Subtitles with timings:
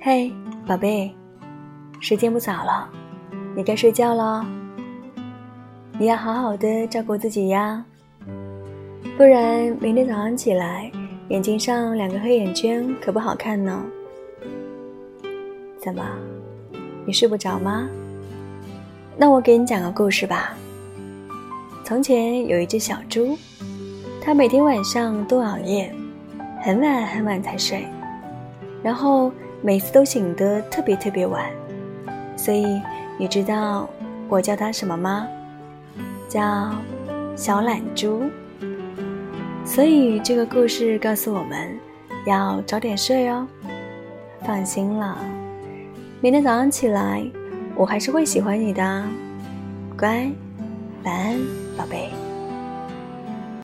[0.00, 0.32] 嘿，
[0.64, 1.12] 宝贝，
[1.98, 2.88] 时间不早了，
[3.56, 4.46] 你该睡觉了。
[5.98, 7.84] 你要好好的照顾自己呀，
[9.16, 10.88] 不然明天早上起来，
[11.30, 13.84] 眼睛上两个黑眼圈可不好看呢。
[15.80, 16.00] 怎么，
[17.04, 17.88] 你睡不着吗？
[19.16, 20.54] 那我给你讲个故事吧。
[21.82, 23.36] 从前有一只小猪，
[24.22, 25.92] 它每天晚上都熬夜，
[26.62, 27.84] 很晚很晚才睡，
[28.80, 31.44] 然后每次都醒得特别特别晚。
[32.36, 32.80] 所以
[33.18, 33.88] 你知道
[34.28, 35.26] 我叫它什么吗？
[36.28, 36.70] 叫
[37.36, 38.22] 小懒猪。
[39.64, 41.78] 所以这个故事告诉我们
[42.26, 43.46] 要早点睡哦。
[44.46, 45.18] 放心了，
[46.20, 47.28] 明天早上起来，
[47.74, 49.04] 我还是会喜欢你的。
[49.98, 50.30] 乖，
[51.04, 51.36] 晚安，
[51.76, 52.27] 宝贝。